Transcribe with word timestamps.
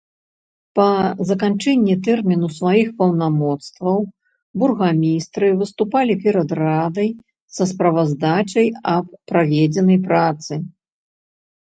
Па 0.77 0.85
заканчэнні 1.31 1.95
тэрміну 2.07 2.47
сваіх 2.57 2.87
паўнамоцтваў, 3.01 3.99
бургамістры 4.63 5.47
выступалі 5.61 6.13
перад 6.27 6.49
радай 6.63 7.09
са 7.57 7.63
справаздачай 7.73 8.67
аб 8.97 9.05
праведзенай 9.33 9.97
працы. 10.09 10.53